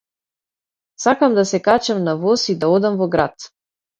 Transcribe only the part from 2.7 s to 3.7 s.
одам во град.